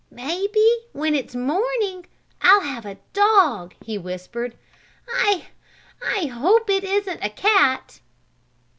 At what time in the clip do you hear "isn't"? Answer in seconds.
6.83-7.23